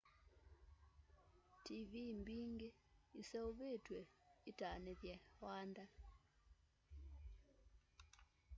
[1.63, 2.69] tiivii mbingî
[3.21, 4.01] iseûvîtw'e
[4.51, 5.85] itanîthye wanda